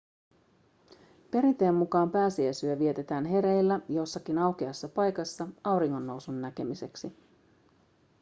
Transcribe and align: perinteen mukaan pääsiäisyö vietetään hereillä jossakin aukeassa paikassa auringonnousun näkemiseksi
perinteen 1.31 1.73
mukaan 1.75 2.11
pääsiäisyö 2.11 2.79
vietetään 2.79 3.25
hereillä 3.25 3.79
jossakin 3.89 4.37
aukeassa 4.37 4.89
paikassa 4.89 5.47
auringonnousun 5.63 6.41
näkemiseksi 6.41 7.11